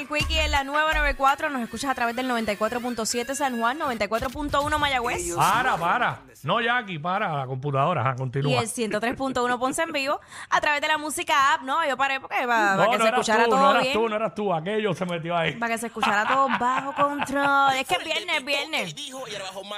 el 0.00 0.08
Quickie 0.08 0.38
en 0.40 0.50
la 0.50 0.64
nueva 0.64 0.92
94. 0.94 1.50
Nos 1.50 1.62
escuchas 1.62 1.90
a 1.90 1.94
través 1.94 2.16
del 2.16 2.28
94.7 2.30 3.34
San 3.34 3.58
Juan, 3.58 3.78
94.1 3.78 4.78
Mayagüez. 4.78 5.34
Para, 5.34 5.76
para. 5.76 6.22
No, 6.42 6.60
Jackie, 6.60 6.98
para 6.98 7.36
la 7.38 7.46
computadora. 7.46 8.00
Ajá, 8.00 8.12
Y 8.14 8.18
continúa. 8.18 8.60
el 8.60 8.68
103.1 8.68 9.58
Ponce 9.58 9.82
en 9.82 9.92
vivo 9.92 10.20
a 10.48 10.60
través 10.60 10.80
de 10.80 10.88
la 10.88 10.98
música 10.98 11.54
app, 11.54 11.62
¿no? 11.62 11.86
Yo 11.86 11.96
paré 11.96 12.20
porque 12.20 12.36
para, 12.46 12.76
no, 12.76 12.90
que 12.90 12.98
no 12.98 13.04
se 13.04 13.10
escuchara 13.10 13.44
tú, 13.44 13.50
todo 13.50 13.60
no 13.60 13.70
eras 13.72 13.82
bien. 13.82 13.92
tú, 13.94 14.08
no 14.08 14.16
eras 14.16 14.34
tú. 14.34 14.54
Aquello 14.54 14.94
se 14.94 15.04
metió 15.06 15.36
ahí. 15.36 15.52
Para 15.52 15.72
que 15.74 15.78
se 15.78 15.86
escuchara 15.88 16.26
todo 16.26 16.48
bajo 16.58 16.92
control. 16.94 17.74
Es 17.74 17.86
que 17.86 17.94
es 17.94 18.04
viernes, 18.04 18.36
es 18.38 18.44
viernes. 18.44 18.94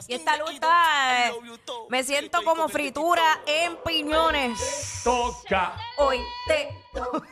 Y 0.09 0.15
esta 0.15 0.37
luz 0.37 0.51
está. 0.53 1.29
eh, 1.29 1.33
me 1.89 2.03
siento 2.05 2.43
como 2.45 2.69
fritura 2.69 3.23
en 3.47 3.77
piñones. 3.85 5.01
Toca. 5.05 5.75
Hoy 5.99 6.19
te. 6.47 6.79
I 6.95 7.32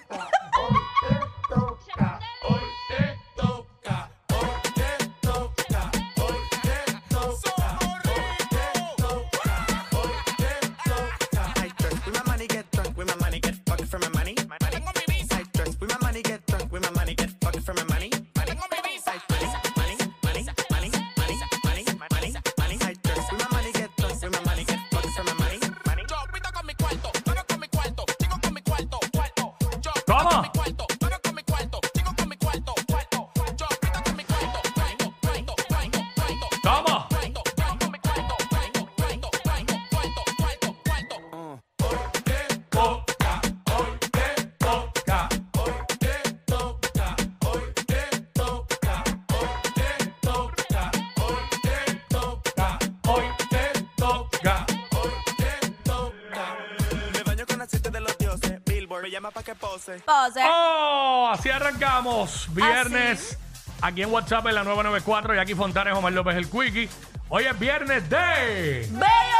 Billboard 58.90 59.04
me 59.04 59.10
llama 59.12 59.30
pa' 59.30 59.44
que 59.44 59.54
pose. 59.54 60.00
Pose. 60.00 60.40
Oh, 60.44 61.30
así 61.32 61.48
arrancamos. 61.48 62.48
Viernes. 62.52 63.38
Aquí 63.80 64.02
en 64.02 64.10
WhatsApp 64.12 64.44
en 64.48 64.56
la 64.56 64.64
994. 64.64 65.36
Y 65.36 65.38
aquí 65.38 65.54
Fontanes, 65.54 65.94
Omar 65.94 66.12
López, 66.12 66.34
el 66.34 66.50
Quickie. 66.50 66.88
Hoy 67.28 67.44
es 67.44 67.56
viernes 67.56 68.10
de. 68.10 68.88
¡Bello 68.90 69.38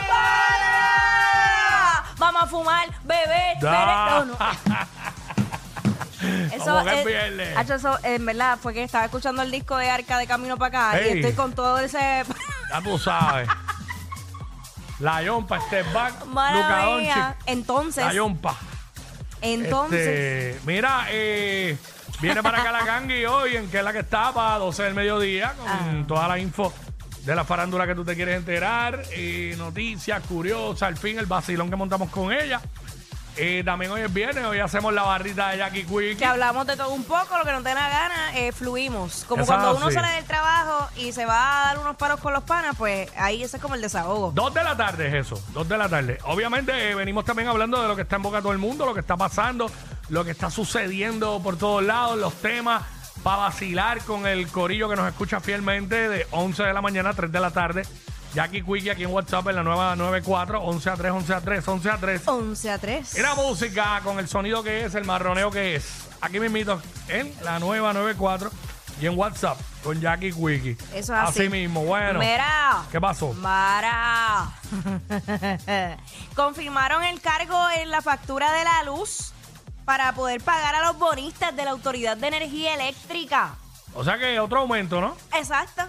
Urbana! 0.00 2.02
Vamos 2.16 2.42
a 2.42 2.46
fumar, 2.46 2.88
beber, 3.04 3.58
Da. 3.60 3.70
beber. 3.70 3.86
No, 3.98 4.24
no. 4.24 4.38
Como 6.64 6.84
que 6.84 7.00
es 7.00 7.04
viernes. 7.06 7.56
Hacho, 7.58 7.74
eso, 7.74 7.98
en 8.02 8.24
verdad, 8.24 8.58
fue 8.58 8.72
que 8.72 8.84
estaba 8.84 9.04
escuchando 9.04 9.42
el 9.42 9.50
disco 9.50 9.76
de 9.76 9.90
Arca 9.90 10.16
de 10.16 10.26
Camino 10.26 10.56
para 10.56 10.88
acá 10.88 10.98
Ey. 10.98 11.12
y 11.12 11.16
estoy 11.18 11.34
con 11.34 11.52
todo 11.54 11.76
ese. 11.78 12.24
Ya 12.70 12.80
tú 12.82 12.98
sabes. 12.98 13.50
La 14.98 15.20
Yompa, 15.22 15.60
Step 15.60 15.92
Back, 15.92 16.14
Luca 16.20 16.24
Mala 16.32 16.96
mía. 16.96 17.14
Doncic. 17.16 17.36
Entonces, 17.46 18.06
La 18.06 18.14
Yompa. 18.14 18.56
Entonces. 19.42 20.56
Este, 20.56 20.60
mira, 20.66 21.06
eh, 21.10 21.76
viene 22.20 22.42
para 22.42 22.60
acá 22.60 22.72
la 22.72 22.84
hoy, 23.26 23.56
en 23.56 23.68
que 23.70 23.78
es 23.78 23.84
la 23.84 23.92
que 23.92 24.00
está 24.00 24.32
para 24.32 24.58
12 24.58 24.82
del 24.82 24.94
mediodía, 24.94 25.54
con 25.58 25.68
Ah. 25.68 26.04
toda 26.06 26.28
la 26.28 26.38
info 26.38 26.72
de 27.24 27.34
la 27.34 27.44
farándula 27.44 27.86
que 27.86 27.94
tú 27.94 28.04
te 28.04 28.14
quieres 28.14 28.36
enterar, 28.36 29.02
eh, 29.12 29.54
noticias 29.58 30.22
curiosas, 30.26 30.82
al 30.88 30.96
fin 30.96 31.18
el 31.18 31.26
vacilón 31.26 31.68
que 31.68 31.76
montamos 31.76 32.10
con 32.10 32.32
ella. 32.32 32.60
Eh, 33.40 33.62
también 33.64 33.92
hoy 33.92 34.00
es 34.00 34.12
viernes, 34.12 34.44
hoy 34.44 34.58
hacemos 34.58 34.92
la 34.92 35.02
barrita 35.04 35.50
de 35.50 35.58
Jackie 35.58 35.84
Quickie. 35.84 36.16
que 36.16 36.24
hablamos 36.24 36.66
de 36.66 36.76
todo 36.76 36.90
un 36.90 37.04
poco, 37.04 37.38
lo 37.38 37.44
que 37.44 37.52
nos 37.52 37.62
dé 37.62 37.72
la 37.72 37.88
gana, 37.88 38.36
eh, 38.36 38.50
fluimos. 38.50 39.24
Como 39.28 39.46
cuando 39.46 39.76
uno 39.76 39.92
sale 39.92 40.12
del 40.16 40.24
trabajo 40.24 40.88
y 40.96 41.12
se 41.12 41.24
va 41.24 41.62
a 41.62 41.66
dar 41.66 41.78
unos 41.78 41.94
paros 41.94 42.18
con 42.18 42.32
los 42.32 42.42
panas, 42.42 42.74
pues 42.76 43.08
ahí 43.16 43.44
ese 43.44 43.58
es 43.58 43.62
como 43.62 43.76
el 43.76 43.80
desahogo. 43.80 44.32
Dos 44.34 44.52
de 44.52 44.64
la 44.64 44.76
tarde 44.76 45.06
es 45.06 45.26
eso, 45.26 45.40
dos 45.52 45.68
de 45.68 45.78
la 45.78 45.88
tarde. 45.88 46.18
Obviamente 46.24 46.90
eh, 46.90 46.96
venimos 46.96 47.24
también 47.24 47.48
hablando 47.48 47.80
de 47.80 47.86
lo 47.86 47.94
que 47.94 48.02
está 48.02 48.16
en 48.16 48.22
boca 48.22 48.38
de 48.38 48.42
todo 48.42 48.52
el 48.52 48.58
mundo, 48.58 48.84
lo 48.84 48.94
que 48.94 49.00
está 49.00 49.16
pasando, 49.16 49.70
lo 50.08 50.24
que 50.24 50.32
está 50.32 50.50
sucediendo 50.50 51.40
por 51.40 51.56
todos 51.56 51.84
lados, 51.84 52.18
los 52.18 52.34
temas, 52.34 52.82
para 53.22 53.36
vacilar 53.36 54.02
con 54.02 54.26
el 54.26 54.48
corillo 54.48 54.88
que 54.88 54.96
nos 54.96 55.06
escucha 55.06 55.38
fielmente 55.38 56.08
de 56.08 56.26
11 56.32 56.64
de 56.64 56.72
la 56.72 56.82
mañana 56.82 57.10
a 57.10 57.14
3 57.14 57.30
de 57.30 57.40
la 57.40 57.52
tarde. 57.52 57.82
Jackie 58.34 58.62
Quickie 58.62 58.90
aquí 58.90 59.04
en 59.04 59.10
WhatsApp 59.10 59.48
en 59.48 59.56
la 59.56 59.62
nueva 59.62 59.96
94, 59.96 60.60
11 60.60 60.90
a 60.90 60.96
3, 60.96 61.12
11 61.12 61.34
a 61.34 61.40
3, 61.40 61.68
11 61.68 61.90
a 61.90 61.98
3. 61.98 62.28
11 62.28 62.70
a 62.70 62.78
3. 62.78 63.18
Y 63.18 63.22
la 63.22 63.34
música 63.34 64.00
con 64.04 64.18
el 64.18 64.28
sonido 64.28 64.62
que 64.62 64.84
es, 64.84 64.94
el 64.94 65.04
marroneo 65.04 65.50
que 65.50 65.76
es. 65.76 66.08
Aquí 66.20 66.38
mismito 66.40 66.80
en 67.08 67.32
la 67.42 67.58
nueva 67.58 67.92
94 67.92 68.50
y 69.00 69.06
en 69.06 69.16
WhatsApp 69.16 69.58
con 69.82 70.00
Jackie 70.00 70.32
Quickie. 70.32 70.76
Eso 70.94 71.14
es 71.14 71.20
así. 71.20 71.40
Así 71.40 71.48
mismo, 71.48 71.84
bueno. 71.84 72.18
Mira. 72.18 72.82
¿Qué 72.90 73.00
pasó? 73.00 73.32
Mara. 73.34 74.50
Confirmaron 76.34 77.04
el 77.04 77.20
cargo 77.20 77.58
en 77.76 77.90
la 77.90 78.02
factura 78.02 78.52
de 78.52 78.64
la 78.64 78.82
luz 78.84 79.32
para 79.84 80.12
poder 80.12 80.42
pagar 80.42 80.74
a 80.74 80.86
los 80.86 80.98
bonistas 80.98 81.56
de 81.56 81.64
la 81.64 81.70
Autoridad 81.70 82.16
de 82.16 82.26
Energía 82.26 82.74
Eléctrica. 82.74 83.54
O 83.94 84.04
sea 84.04 84.18
que 84.18 84.38
otro 84.38 84.58
aumento, 84.58 85.00
¿no? 85.00 85.16
Exacto. 85.34 85.82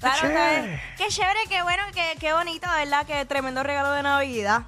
Claro. 0.00 0.20
¿sabes? 0.20 0.80
Qué 0.96 1.08
chévere, 1.08 1.40
qué 1.48 1.62
bueno, 1.62 1.82
qué, 1.94 2.16
qué 2.20 2.32
bonito, 2.32 2.68
¿verdad? 2.68 3.06
Qué 3.06 3.24
tremendo 3.24 3.62
regalo 3.62 3.92
de 3.92 4.02
Navidad. 4.02 4.62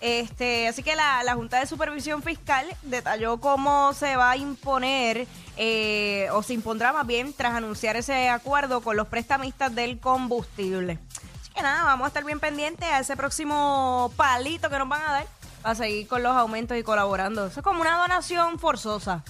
Este, 0.00 0.68
así 0.68 0.82
que 0.82 0.96
la, 0.96 1.22
la 1.22 1.34
Junta 1.34 1.60
de 1.60 1.66
Supervisión 1.66 2.22
Fiscal 2.22 2.66
detalló 2.82 3.38
cómo 3.40 3.94
se 3.94 4.16
va 4.16 4.32
a 4.32 4.36
imponer 4.36 5.26
eh, 5.56 6.28
o 6.32 6.42
se 6.42 6.52
impondrá 6.52 6.92
más 6.92 7.06
bien 7.06 7.32
tras 7.32 7.54
anunciar 7.54 7.96
ese 7.96 8.28
acuerdo 8.28 8.82
con 8.82 8.96
los 8.96 9.08
prestamistas 9.08 9.74
del 9.74 9.98
combustible. 10.00 10.98
Así 11.40 11.50
que 11.54 11.62
nada, 11.62 11.84
vamos 11.84 12.04
a 12.04 12.08
estar 12.08 12.24
bien 12.24 12.38
pendientes 12.38 12.86
a 12.86 12.98
ese 12.98 13.16
próximo 13.16 14.12
palito 14.16 14.68
que 14.68 14.78
nos 14.78 14.88
van 14.88 15.00
a 15.02 15.12
dar 15.12 15.26
para 15.62 15.74
seguir 15.74 16.06
con 16.06 16.22
los 16.22 16.36
aumentos 16.36 16.76
y 16.76 16.82
colaborando. 16.82 17.46
Eso 17.46 17.60
es 17.60 17.64
como 17.64 17.80
una 17.80 17.96
donación 17.96 18.58
forzosa. 18.58 19.24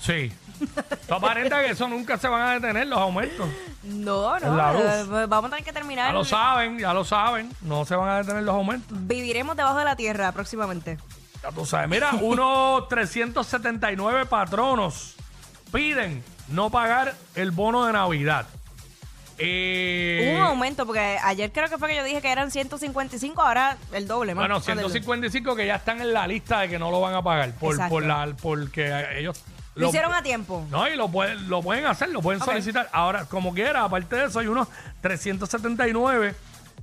Sí. 0.00 0.30
Esto 0.60 1.14
aparenta 1.14 1.60
que 1.62 1.70
eso 1.70 1.88
nunca 1.88 2.18
se 2.18 2.28
van 2.28 2.42
a 2.42 2.52
detener, 2.54 2.86
los 2.86 2.98
aumentos. 2.98 3.48
No, 3.84 4.38
no, 4.40 4.72
luz. 4.72 4.82
eh, 4.82 5.26
vamos 5.28 5.48
a 5.48 5.56
tener 5.56 5.64
que 5.64 5.72
terminar. 5.72 6.08
Ya 6.08 6.12
lo 6.12 6.24
saben, 6.24 6.78
ya 6.78 6.92
lo 6.92 7.04
saben. 7.04 7.50
No 7.62 7.84
se 7.84 7.94
van 7.96 8.08
a 8.10 8.18
detener 8.18 8.42
los 8.42 8.54
aumentos. 8.54 8.88
Viviremos 9.06 9.56
debajo 9.56 9.78
de 9.78 9.84
la 9.84 9.96
tierra 9.96 10.32
próximamente. 10.32 10.98
Ya 11.42 11.50
tú 11.52 11.64
sabes. 11.64 11.88
Mira, 11.88 12.12
unos 12.20 12.88
379 12.88 14.26
patronos 14.26 15.14
piden 15.72 16.22
no 16.48 16.70
pagar 16.70 17.14
el 17.34 17.50
bono 17.52 17.84
de 17.86 17.92
Navidad. 17.92 18.46
Eh, 19.40 20.30
Hubo 20.32 20.40
un 20.40 20.46
aumento, 20.46 20.84
porque 20.84 21.16
ayer 21.22 21.52
creo 21.52 21.68
que 21.68 21.78
fue 21.78 21.88
que 21.88 21.96
yo 21.96 22.02
dije 22.02 22.20
que 22.20 22.32
eran 22.32 22.50
155, 22.50 23.40
ahora 23.40 23.76
el 23.92 24.08
doble 24.08 24.34
más. 24.34 24.42
Bueno, 24.42 24.56
más 24.56 24.66
del- 24.66 24.78
155 24.78 25.54
que 25.54 25.66
ya 25.66 25.76
están 25.76 26.00
en 26.00 26.12
la 26.12 26.26
lista 26.26 26.60
de 26.60 26.68
que 26.68 26.78
no 26.78 26.90
lo 26.90 27.00
van 27.00 27.14
a 27.14 27.22
pagar 27.22 27.52
por, 27.52 27.74
Exacto. 27.74 27.94
por 27.94 28.04
la, 28.04 28.34
porque 28.42 28.92
ellos 29.16 29.40
Lo 29.78 29.88
hicieron 29.88 30.14
a 30.14 30.22
tiempo. 30.22 30.66
No, 30.70 30.88
y 30.88 30.96
lo 30.96 31.08
pueden, 31.08 31.48
lo 31.48 31.62
pueden 31.62 31.86
hacer, 31.86 32.10
lo 32.10 32.20
pueden 32.20 32.40
solicitar. 32.40 32.88
Ahora, 32.92 33.24
como 33.26 33.54
quiera, 33.54 33.84
aparte 33.84 34.16
de 34.16 34.26
eso, 34.26 34.38
hay 34.40 34.46
unos 34.46 34.68
379 35.00 36.34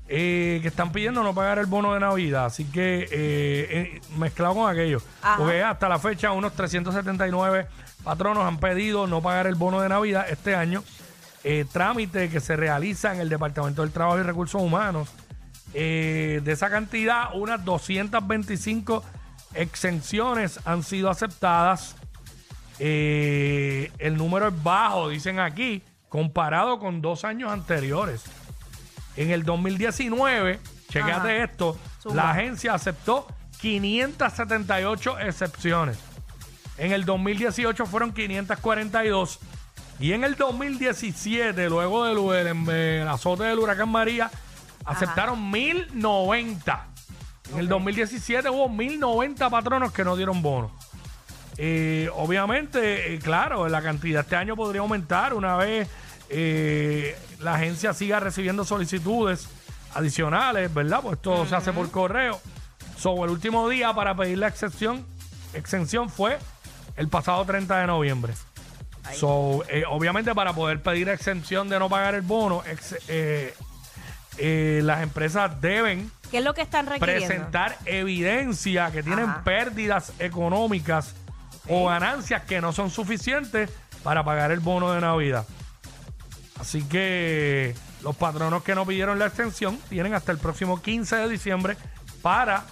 eh, 0.07 0.59
que 0.61 0.67
están 0.67 0.91
pidiendo 0.91 1.23
no 1.23 1.33
pagar 1.33 1.59
el 1.59 1.65
bono 1.65 1.93
de 1.93 1.99
Navidad. 1.99 2.45
Así 2.45 2.65
que 2.65 3.03
eh, 3.03 3.07
eh, 3.11 4.01
mezclado 4.17 4.55
con 4.55 4.69
aquello. 4.69 5.01
Ajá. 5.21 5.37
Porque 5.37 5.63
hasta 5.63 5.89
la 5.89 5.99
fecha, 5.99 6.31
unos 6.31 6.53
379 6.53 7.67
patronos 8.03 8.45
han 8.45 8.59
pedido 8.59 9.07
no 9.07 9.21
pagar 9.21 9.47
el 9.47 9.55
bono 9.55 9.81
de 9.81 9.89
Navidad 9.89 10.27
este 10.29 10.55
año. 10.55 10.83
Eh, 11.47 11.63
trámite 11.71 12.29
que 12.31 12.39
se 12.39 12.55
realiza 12.55 13.13
en 13.13 13.19
el 13.19 13.29
Departamento 13.29 13.83
del 13.83 13.91
Trabajo 13.91 14.19
y 14.19 14.23
Recursos 14.23 14.59
Humanos. 14.59 15.09
Eh, 15.75 16.41
de 16.43 16.51
esa 16.51 16.71
cantidad, 16.71 17.35
unas 17.35 17.63
225 17.63 19.03
exenciones 19.53 20.59
han 20.65 20.81
sido 20.81 21.07
aceptadas. 21.07 21.97
Eh, 22.79 23.91
el 23.99 24.17
número 24.17 24.47
es 24.49 24.63
bajo, 24.63 25.09
dicen 25.09 25.39
aquí, 25.39 25.81
comparado 26.09 26.79
con 26.79 27.01
dos 27.01 27.23
años 27.25 27.51
anteriores. 27.51 28.23
En 29.17 29.31
el 29.31 29.43
2019, 29.43 30.59
chequéate 30.89 31.35
Ajá. 31.37 31.43
esto, 31.51 31.77
Zumba. 32.01 32.15
la 32.23 32.31
agencia 32.31 32.73
aceptó 32.73 33.27
578 33.61 35.19
excepciones. 35.19 35.97
En 36.77 36.91
el 36.91 37.05
2018 37.05 37.85
fueron 37.85 38.11
542. 38.11 39.39
Y 39.99 40.11
en 40.11 40.25
el 40.25 40.35
2017, 40.35 41.69
luego 41.69 42.03
del, 42.03 42.65
del- 42.65 43.07
azote 43.07 43.43
del 43.45 43.59
huracán 43.59 43.87
María, 43.89 44.29
aceptaron 44.83 45.49
1090. 45.51 46.87
En 47.53 47.59
el 47.59 47.69
2017 47.69 48.49
hubo 48.49 48.67
1090 48.67 49.49
patronos 49.49 49.93
que 49.93 50.03
no 50.03 50.17
dieron 50.17 50.41
bono. 50.41 50.71
Eh, 51.57 52.09
obviamente, 52.13 53.13
eh, 53.13 53.19
claro, 53.19 53.67
la 53.69 53.81
cantidad 53.81 54.21
este 54.21 54.35
año 54.35 54.55
podría 54.55 54.81
aumentar 54.81 55.33
una 55.33 55.55
vez 55.55 55.87
eh, 56.29 57.17
la 57.39 57.55
agencia 57.55 57.93
siga 57.93 58.19
recibiendo 58.19 58.65
solicitudes 58.65 59.47
adicionales, 59.93 60.73
¿verdad? 60.73 60.99
Pues 61.01 61.21
todo 61.21 61.45
se 61.45 61.55
hace 61.55 61.71
por 61.71 61.89
correo. 61.91 62.39
So, 62.97 63.23
el 63.23 63.31
último 63.31 63.69
día 63.69 63.93
para 63.93 64.15
pedir 64.15 64.37
la 64.39 64.47
excepción, 64.47 65.05
exención 65.53 66.09
fue 66.09 66.37
el 66.97 67.07
pasado 67.07 67.45
30 67.45 67.79
de 67.79 67.87
noviembre. 67.87 68.33
So, 69.13 69.63
eh, 69.69 69.83
obviamente 69.87 70.33
para 70.33 70.53
poder 70.53 70.81
pedir 70.81 71.07
exención 71.09 71.69
de 71.69 71.77
no 71.79 71.87
pagar 71.89 72.15
el 72.15 72.21
bono, 72.23 72.63
ex- 72.65 72.97
las 74.37 75.01
empresas 75.03 75.61
deben 75.61 76.11
¿Qué 76.31 76.39
es 76.39 76.43
lo 76.43 76.53
que 76.53 76.61
están 76.61 76.87
requiriendo? 76.87 77.25
presentar 77.27 77.77
evidencia 77.85 78.91
que 78.91 79.03
tienen 79.03 79.29
Ajá. 79.29 79.43
pérdidas 79.45 80.11
económicas 80.19 81.13
o 81.69 81.87
ganancias 81.87 82.43
que 82.43 82.61
no 82.61 82.71
son 82.73 82.89
suficientes 82.89 83.69
para 84.03 84.23
pagar 84.23 84.51
el 84.51 84.59
bono 84.59 84.91
de 84.91 85.01
Navidad. 85.01 85.45
Así 86.59 86.83
que 86.83 87.75
los 88.01 88.15
patronos 88.15 88.63
que 88.63 88.75
no 88.75 88.85
pidieron 88.85 89.19
la 89.19 89.25
extensión 89.27 89.77
tienen 89.89 90.13
hasta 90.13 90.31
el 90.31 90.37
próximo 90.37 90.81
15 90.81 91.15
de 91.17 91.29
diciembre 91.29 91.77
para 92.21 92.63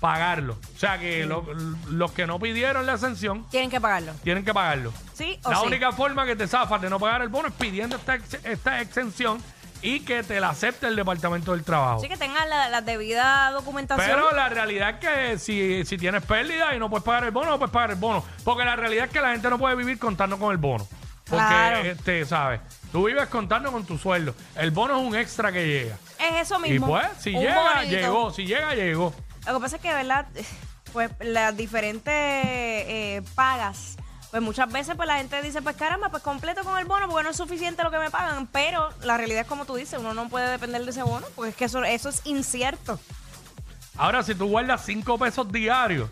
pagarlo. 0.00 0.56
O 0.76 0.78
sea 0.78 0.98
que 1.00 1.26
lo- 1.26 1.44
los 1.90 2.12
que 2.12 2.26
no 2.26 2.38
pidieron 2.38 2.86
la 2.86 2.92
exención 2.94 3.44
Tienen 3.50 3.70
que 3.70 3.80
pagarlo. 3.80 4.12
tienen 4.22 4.44
que 4.44 4.54
pagarlo. 4.54 4.92
¿Sí 5.14 5.40
o 5.42 5.50
La 5.50 5.58
sí? 5.60 5.66
única 5.66 5.90
forma 5.90 6.24
que 6.24 6.36
te 6.36 6.46
zafas 6.46 6.80
de 6.80 6.88
no 6.88 7.00
pagar 7.00 7.22
el 7.22 7.28
bono 7.28 7.48
es 7.48 7.54
pidiendo 7.54 7.96
esta, 7.96 8.14
ex- 8.14 8.38
esta 8.44 8.80
exención 8.80 9.42
y 9.82 10.00
que 10.00 10.22
te 10.22 10.40
la 10.40 10.50
acepte 10.50 10.86
el 10.86 10.96
Departamento 10.96 11.52
del 11.52 11.62
Trabajo. 11.64 12.00
Sí, 12.00 12.08
que 12.08 12.16
tengan 12.16 12.48
la, 12.48 12.68
la 12.68 12.80
debida 12.80 13.50
documentación. 13.52 14.06
Pero 14.08 14.32
la 14.32 14.48
realidad 14.48 14.90
es 14.90 14.96
que 14.96 15.38
si, 15.38 15.84
si 15.84 15.96
tienes 15.98 16.22
pérdida 16.24 16.74
y 16.74 16.78
no 16.78 16.88
puedes 16.90 17.04
pagar 17.04 17.24
el 17.24 17.30
bono, 17.30 17.50
no 17.50 17.58
puedes 17.58 17.72
pagar 17.72 17.90
el 17.90 17.96
bono. 17.96 18.24
Porque 18.44 18.64
la 18.64 18.76
realidad 18.76 19.06
es 19.06 19.10
que 19.10 19.20
la 19.20 19.30
gente 19.32 19.48
no 19.50 19.58
puede 19.58 19.74
vivir 19.76 19.98
contando 19.98 20.38
con 20.38 20.50
el 20.52 20.58
bono. 20.58 20.86
Porque, 21.28 21.44
Claro. 21.44 21.78
este, 21.80 22.24
¿sabes? 22.24 22.60
Tú 22.90 23.04
vives 23.06 23.28
contando 23.28 23.70
con 23.70 23.84
tu 23.84 23.98
sueldo. 23.98 24.34
El 24.56 24.70
bono 24.70 24.98
es 24.98 25.06
un 25.06 25.14
extra 25.14 25.52
que 25.52 25.66
llega. 25.66 25.96
es 26.18 26.46
eso 26.46 26.58
Y 26.64 26.70
mismo. 26.70 26.86
pues, 26.88 27.06
si 27.20 27.34
Un 27.34 27.42
llega, 27.42 27.74
bonito. 27.74 27.96
llegó. 27.96 28.30
Si 28.32 28.46
llega, 28.46 28.74
llegó. 28.74 29.14
Lo 29.46 29.54
que 29.54 29.60
pasa 29.60 29.76
es 29.76 29.82
que, 29.82 29.92
¿verdad? 29.94 30.26
Pues 30.94 31.10
las 31.20 31.54
diferentes 31.54 32.14
eh, 32.14 33.22
pagas. 33.34 33.98
Pues 34.30 34.42
muchas 34.42 34.70
veces 34.70 34.94
pues 34.94 35.06
la 35.06 35.16
gente 35.16 35.40
dice, 35.40 35.62
pues 35.62 35.74
caramba, 35.76 36.10
pues 36.10 36.22
completo 36.22 36.62
con 36.62 36.78
el 36.78 36.84
bono 36.84 37.08
porque 37.08 37.24
no 37.24 37.30
es 37.30 37.36
suficiente 37.36 37.82
lo 37.82 37.90
que 37.90 37.98
me 37.98 38.10
pagan. 38.10 38.46
Pero 38.46 38.90
la 39.02 39.16
realidad 39.16 39.42
es 39.42 39.46
como 39.46 39.64
tú 39.64 39.74
dices, 39.76 39.98
uno 39.98 40.12
no 40.12 40.28
puede 40.28 40.50
depender 40.50 40.84
de 40.84 40.90
ese 40.90 41.02
bono 41.02 41.26
porque 41.34 41.50
es 41.50 41.56
que 41.56 41.64
eso, 41.64 41.82
eso 41.84 42.08
es 42.10 42.20
incierto. 42.24 43.00
Ahora, 43.96 44.22
si 44.22 44.34
tú 44.34 44.46
guardas 44.48 44.82
5 44.84 45.18
pesos 45.18 45.50
diarios 45.50 46.10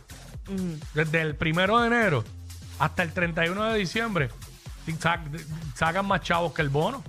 desde 0.94 1.20
el 1.20 1.34
primero 1.36 1.78
de 1.80 1.88
enero 1.88 2.24
hasta 2.78 3.02
el 3.02 3.12
31 3.12 3.64
de 3.64 3.78
diciembre, 3.78 4.30
sacan 5.74 6.06
más 6.06 6.20
chavos 6.22 6.52
que 6.52 6.62
el 6.62 6.68
bono. 6.70 7.02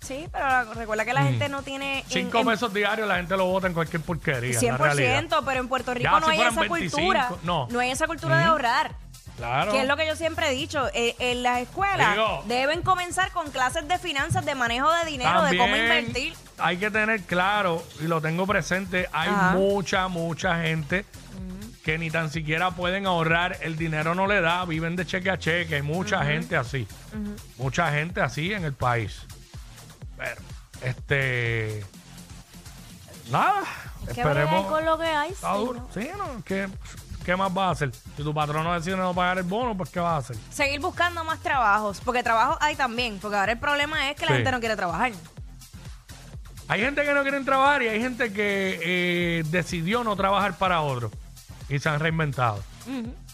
Sí, 0.00 0.26
pero 0.32 0.72
recuerda 0.74 1.04
que 1.04 1.12
la 1.12 1.22
gente 1.24 1.48
no 1.50 1.62
tiene... 1.62 1.98
en- 2.00 2.04
5 2.08 2.38
en- 2.38 2.46
pesos 2.46 2.72
diarios 2.72 3.06
la 3.06 3.16
gente 3.16 3.36
lo 3.36 3.44
vota 3.46 3.66
en 3.66 3.74
cualquier 3.74 4.00
porquería. 4.02 4.58
la 4.62 4.76
realidad. 4.78 5.22
100%, 5.24 5.42
pero 5.44 5.60
en 5.60 5.68
Puerto 5.68 5.92
Rico 5.92 6.04
Ya, 6.10 6.18
no 6.20 6.26
si 6.26 6.32
hay 6.32 6.40
esa 6.40 6.60
25, 6.62 6.96
cultura. 6.96 7.30
no. 7.42 7.68
hay 7.80 7.90
esa 7.90 8.06
cultura 8.06 8.38
de 8.38 8.44
ahorrar. 8.44 8.96
Claro. 9.40 9.72
Que 9.72 9.80
es 9.80 9.88
lo 9.88 9.96
que 9.96 10.06
yo 10.06 10.16
siempre 10.16 10.48
he 10.50 10.54
dicho. 10.54 10.88
eh, 10.92 11.16
en 11.18 11.42
las 11.42 11.60
escuelas 11.62 12.12
Digo. 12.12 12.44
deben 12.46 12.82
comenzar 12.82 13.32
con 13.32 13.50
clases 13.50 13.88
de 13.88 13.98
finanzas, 13.98 14.44
de 14.44 14.54
manejo 14.54 14.92
de 14.92 15.06
dinero, 15.06 15.42
de 15.44 15.56
cómo 15.56 15.74
También 15.74 15.84
invertir. 16.04 16.34
Hay 16.58 16.76
que 16.76 16.90
tener 16.90 17.22
claro, 17.22 17.82
y 18.00 18.04
lo 18.04 18.20
tengo 18.20 18.46
presente, 18.46 19.08
hay 19.12 19.30
Ajá. 19.30 19.52
mucha, 19.52 20.08
mucha 20.08 20.60
gente 20.62 21.06
que 21.82 21.96
ni 21.96 22.10
tan 22.10 22.30
siquiera 22.30 22.72
pueden 22.72 23.06
ahorrar, 23.06 23.56
el 23.62 23.78
dinero 23.78 24.14
no 24.14 24.26
le 24.26 24.42
da, 24.42 24.66
viven 24.66 24.94
de 24.96 25.06
cheque 25.06 25.30
a 25.30 25.38
cheque, 25.38 25.76
hay 25.76 25.82
mucha 25.82 26.22
gente 26.22 26.54
así, 26.54 26.86
mucha 27.56 27.90
gente 27.92 28.20
así 28.20 28.52
en 28.52 28.66
el 28.66 28.74
país. 28.74 29.22
Pero, 30.18 30.42
este, 30.82 31.82
nada, 33.30 33.62
Que 34.04 34.20
esperemos. 34.20 34.50
bregar 34.50 34.66
con 34.66 34.84
lo 34.84 34.98
que 34.98 35.06
hay. 35.06 35.30
Está 35.30 35.54
sí, 35.54 35.58
duro. 35.60 35.80
¿no? 35.80 35.88
Sí, 35.94 36.10
¿no? 36.18 36.44
¿Qué, 36.44 36.68
¿Qué 37.30 37.36
más 37.36 37.54
vas 37.54 37.68
a 37.68 37.70
hacer? 37.70 37.92
Si 38.16 38.24
tu 38.24 38.34
patrón 38.34 38.64
no 38.64 38.74
decide 38.74 38.96
no 38.96 39.14
pagar 39.14 39.38
el 39.38 39.44
bono, 39.44 39.76
pues 39.76 39.88
¿qué 39.90 40.00
vas 40.00 40.14
a 40.14 40.16
hacer? 40.16 40.36
Seguir 40.50 40.80
buscando 40.80 41.22
más 41.22 41.38
trabajos, 41.38 42.00
porque 42.04 42.24
trabajos 42.24 42.56
hay 42.60 42.74
también, 42.74 43.20
porque 43.20 43.36
ahora 43.36 43.52
el 43.52 43.58
problema 43.60 44.10
es 44.10 44.16
que 44.16 44.22
la 44.22 44.30
Sí. 44.32 44.34
gente 44.38 44.50
no 44.50 44.58
quiere 44.58 44.74
trabajar. 44.74 45.12
Hay 46.66 46.80
gente 46.80 47.04
que 47.04 47.14
no 47.14 47.22
quiere 47.22 47.40
trabajar 47.44 47.82
y 47.84 47.86
hay 47.88 48.00
gente 48.00 48.32
que 48.32 48.80
eh, 48.82 49.44
decidió 49.46 50.02
no 50.02 50.16
trabajar 50.16 50.58
para 50.58 50.80
otro 50.80 51.12
y 51.68 51.78
se 51.78 51.88
han 51.88 52.00
reinventado. 52.00 52.60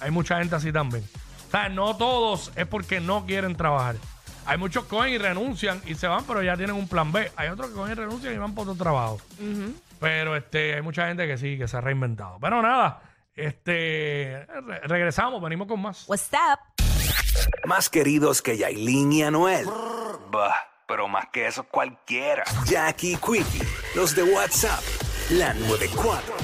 Hay 0.00 0.10
mucha 0.10 0.36
gente 0.40 0.54
así 0.56 0.70
también. 0.72 1.02
O 1.48 1.50
sea, 1.50 1.70
no 1.70 1.96
todos 1.96 2.52
es 2.54 2.66
porque 2.66 3.00
no 3.00 3.24
quieren 3.24 3.56
trabajar. 3.56 3.96
Hay 4.44 4.58
muchos 4.58 4.84
que 4.84 4.90
cogen 4.90 5.14
y 5.14 5.16
renuncian 5.16 5.80
y 5.86 5.94
se 5.94 6.06
van, 6.06 6.22
pero 6.24 6.42
ya 6.42 6.54
tienen 6.54 6.76
un 6.76 6.86
plan 6.86 7.12
B. 7.12 7.32
Hay 7.34 7.48
otros 7.48 7.68
que 7.70 7.74
cogen 7.76 7.92
y 7.92 7.94
renuncian 7.94 8.34
y 8.34 8.36
van 8.36 8.54
por 8.54 8.68
otro 8.68 8.82
trabajo. 8.84 9.18
Pero 10.00 10.36
este, 10.36 10.74
hay 10.74 10.82
mucha 10.82 11.08
gente 11.08 11.26
que 11.26 11.38
sí, 11.38 11.56
que 11.56 11.66
se 11.66 11.78
ha 11.78 11.80
reinventado. 11.80 12.36
Pero 12.42 12.60
nada, 12.60 13.00
este, 13.36 14.46
re- 14.46 14.80
regresamos, 14.84 15.40
venimos 15.42 15.68
con 15.68 15.80
más. 15.80 16.04
What's 16.08 16.28
up? 16.32 16.84
Más 17.66 17.88
queridos 17.90 18.42
que 18.42 18.56
Yailin 18.56 19.12
y 19.12 19.22
Anuel. 19.22 19.66
Bah, 20.30 20.54
pero 20.88 21.06
más 21.08 21.26
que 21.32 21.46
eso 21.46 21.64
cualquiera. 21.64 22.44
Jackie 22.64 23.16
Quickie, 23.16 23.62
los 23.94 24.14
de 24.16 24.22
WhatsApp, 24.24 24.80
la 25.30 25.52
94. 25.54 26.34